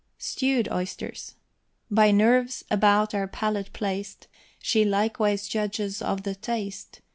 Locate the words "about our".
2.71-3.27